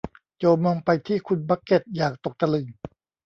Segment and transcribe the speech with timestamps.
[0.37, 2.65] โจมองไปที่คุณบักเก็ตอย่างตกตะลึง